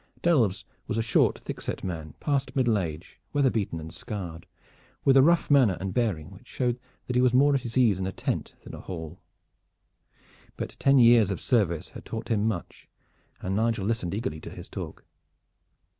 [0.23, 4.47] Delves was a short, thick set man past middle age, weather beaten and scarred,
[5.05, 7.99] with a rough manner and bearing which showed that he was more at his ease
[7.99, 9.21] in a tent than a hall.
[10.57, 12.89] But ten years of service had taught him much,
[13.41, 15.05] and Nigel listened eagerly to his talk.